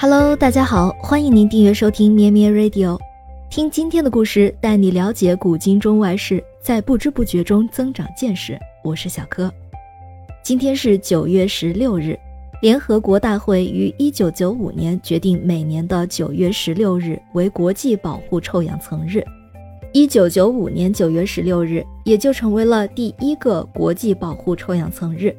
[0.00, 2.96] Hello，大家好，欢迎您订阅收听咩咩 Radio，
[3.50, 8.56] 听今天的故事，带你了解古今中外事，在不知不觉中增长见识。
[8.84, 9.52] 我是小柯。
[10.40, 12.16] 今天是九月十六日，
[12.62, 19.20] 联合国大会于一九九五年决定每年的九月十六日为国际保护臭氧层日。
[19.92, 25.34] 一九九五年九月十六日，也就成为了第一个国际保护臭氧层日。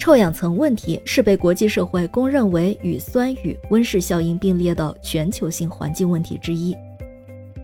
[0.00, 6.74] 臭氧层问题是被国际社会公认为与酸雨、温室效应并列的全球性环境问题之一。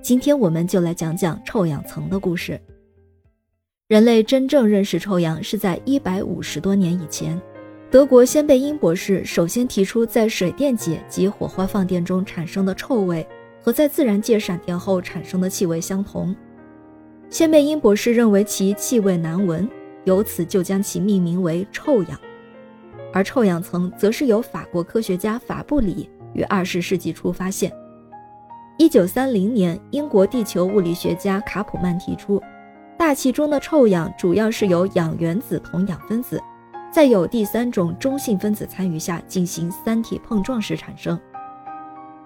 [0.00, 2.58] 今天我们就来讲讲臭氧层的故事。
[3.86, 7.38] 人类真正认识臭氧是在一百五十多年以前，
[7.90, 13.26] 德国先贝因博士首先提出，在水电解及火花放电中产生的臭味
[13.60, 16.34] 和在自然界闪电后产生的气味相同。
[17.28, 19.68] 先贝因博士认为其气味难闻。
[20.04, 22.18] 由此就将其命名为臭氧，
[23.12, 27.72] 而臭氧层则是由法国科学家法布里于二十世纪初发现。
[28.78, 32.42] 一九三零年，英国地球物理学家卡普曼提出，
[32.98, 36.42] 大气中的臭氧主要是由氧原子同氧分子，
[36.90, 41.20] 在有第三种中性分子参与下进行三体碰撞时产生。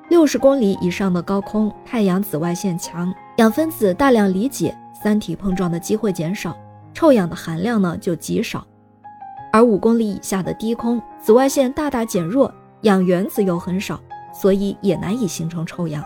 [0.09, 6.57] 六十公里以上的高空，太阳紫外线强，氧分子大量离解，三体碰撞的机会减少。
[6.97, 8.67] 臭氧的含量呢就极少，
[9.53, 14.01] 而五公里以下的低空，紫外线大大减弱，氧原子又很少，
[14.33, 16.03] 所以也难以形成臭氧。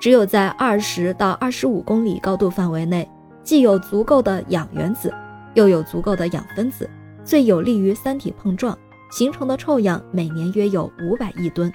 [0.00, 3.10] 只有在二十到二十五公里高度范围内，
[3.42, 5.12] 既有足够的氧原子，
[5.54, 6.88] 又有足够的氧分子，
[7.24, 8.78] 最有利于三体碰撞
[9.10, 11.72] 形成的臭氧，每年约有五百亿吨。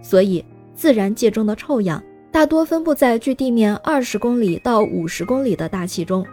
[0.00, 0.44] 所以，
[0.76, 6.24] 自然界中的臭氧大多分布在距地面二十公里到五十公里的大气中。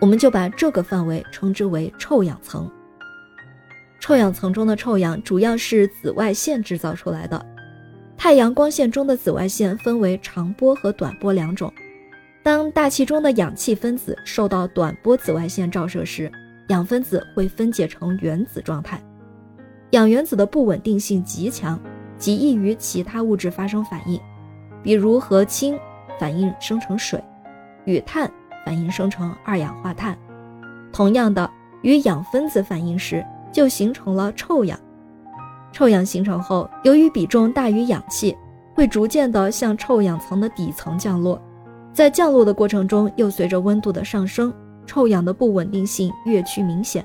[0.00, 2.70] 我们就把这个范围称之为臭氧层。
[4.00, 7.44] 臭氧层中的臭氧主要是紫外线制造出来的。
[8.16, 11.72] 太阳光线中的紫外线分为长波和短波两种。
[12.42, 16.30] 当大气中的氧气分子受到短波紫外线照射时，
[16.68, 19.02] 氧分子会分解成原子状态。
[19.90, 21.78] 氧原子的不稳定性极强，
[22.16, 24.20] 极易与其他物质发生反应，
[24.82, 25.78] 比如和氢
[26.18, 27.22] 反应生成水，
[27.84, 28.30] 与碳。
[28.64, 30.16] 反应生成二氧化碳，
[30.92, 31.50] 同样的，
[31.82, 34.78] 与氧分子反应时就形成了臭氧。
[35.72, 38.36] 臭氧形成后，由于比重大于氧气，
[38.74, 41.40] 会逐渐的向臭氧层的底层降落。
[41.92, 44.52] 在降落的过程中，又随着温度的上升，
[44.86, 47.04] 臭氧的不稳定性越趋明显。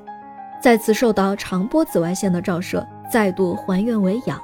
[0.61, 4.39] 再次受到长波紫外线的照射，再度还原为氧。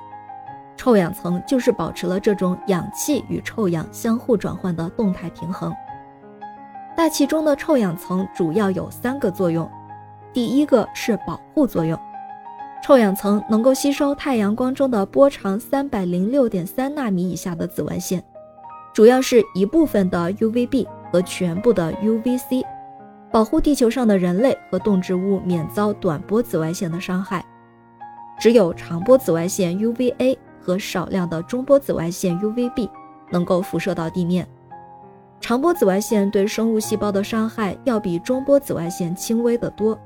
[0.75, 5.73] 臭氧层就是保持了这种氧气与臭氧相互转换的动态平衡。
[6.99, 9.71] 大气中的臭氧层主要有三个作用，
[10.33, 11.97] 第一个是保护作用，
[12.83, 18.21] 臭氧层能够吸收太阳光中的波长三百零六点三纳米以下的紫外线，
[18.93, 22.65] 主要是一部分的 UVB 和全部的 UVC，
[23.31, 27.45] 保护地球上的人类和动植物免遭短波紫外线的伤害。
[28.41, 32.89] 只有长波紫外线 UVA 和少量的中波紫外线 UVB
[33.31, 34.45] 能够辐射到地面。
[35.41, 39.97] 长波紫外线对生物细胞的伤害要比中波紫外线轻微得多，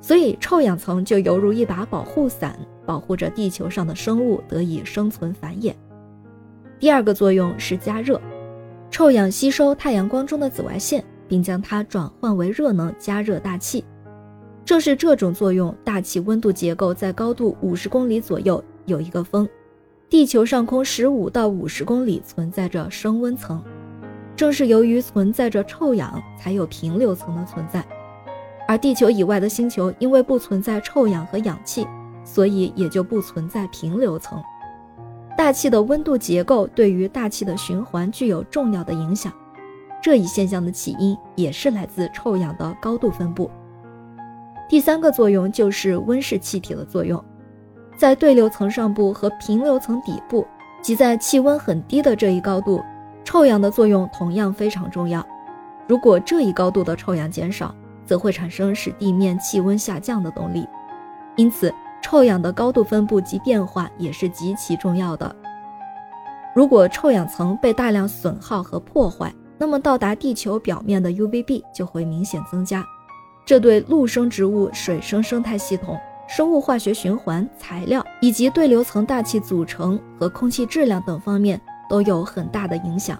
[0.00, 5.72] 所以臭氧层就犹如一把保护伞，保护着地球上的生物得以生存繁衍。
[6.78, 8.20] 第二个作用是加热，
[8.90, 13.82] 臭氧吸收太阳光中的紫外线，并将它转换为热能加热大气。
[14.66, 19.48] 正是这种作用，大气温度结构在高度五十公里左右有一个峰，
[20.10, 23.62] 地球上空十五到五十公里存在着升温层。
[24.36, 27.84] 正是由于存在着臭氧，才有平流层的存在，
[28.66, 31.86] 而地球以外的星球因为不存在臭氧和氧气，
[32.24, 34.42] 所以也就不存在平流层。
[35.36, 39.32] 大气的温度结构对于大气的循环具有重要的影响，
[40.02, 43.50] 这一现象的起因也是来自臭氧的高度分布。
[44.68, 47.22] 第三个作用就是温室气体的作用，
[47.96, 50.46] 在对流层上部和平流层底部，
[50.82, 52.82] 即在气温很低的这一高度。
[53.24, 55.26] 臭氧的作用同样非常重要。
[55.88, 57.74] 如果这一高度的臭氧减少，
[58.06, 60.66] 则会产生使地面气温下降的动力。
[61.36, 61.72] 因此，
[62.02, 65.34] 臭氧的高度分布及变化也是极其重要的。
[66.54, 72.84] 如果臭氧层被大量损耗和破坏，那么到达地球表面的 UVB 就会明显增加，
[73.44, 75.98] 这对陆生植物、水生生态系统、
[76.28, 81.60] 生物化学循环、材料以及对流层大气组成和空气质量等方面。
[81.94, 83.16] 都有很大的影响，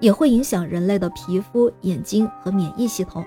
[0.00, 3.24] 也会影响人类的皮肤、眼睛和免疫系统。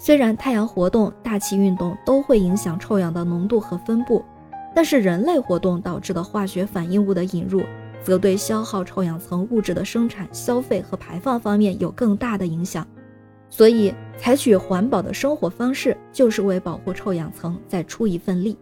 [0.00, 4.24] 虽然太阳活动、大气运动都会影响臭氧的浓度和分布，
[4.74, 7.62] 但是人类活动导致的化学反应物的引入，
[8.02, 12.84] 则对消耗臭氧层物质的生产、消费和排放方面有更大的影响。
[13.48, 18.58] 所以，采取环保的生活方式，就是为保护臭氧层再出一份力。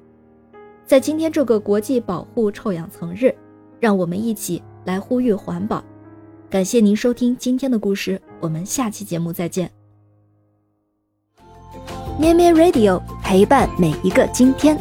[0.85, 3.35] 在今天这个国际保护臭氧层日，
[3.81, 5.83] 让我们一起来呼吁环保。
[6.51, 9.71] 感谢您收听今天的故事，我们下期节目再见。
[12.19, 14.79] 咩咩 Radio 陪伴每一个今天。